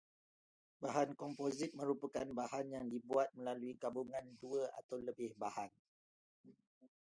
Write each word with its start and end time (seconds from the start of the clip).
Bahan 0.83 1.09
komposit 1.21 1.71
merupakan 1.79 2.25
bahan 2.39 2.67
yang 2.75 2.85
dibuat 2.93 3.29
melalui 3.37 3.73
gabungan 3.83 4.25
dua 4.41 4.63
atau 4.79 4.97
lebih 5.07 5.29
bahan 5.41 5.69